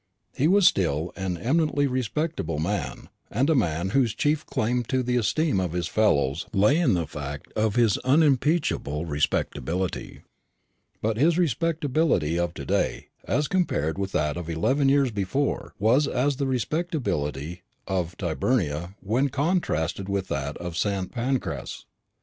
[0.35, 5.15] He was still an eminently respectable man, and a man whose chief claim to the
[5.15, 10.21] esteem of his fellows lay in the fact of his unimpeachable respectability;
[11.03, 16.07] but his respectability of to day, as compared with that of eleven years before, was
[16.07, 21.11] as the respectability of Tyburnia when contrasted with that of St.
[21.11, 21.85] Pancras.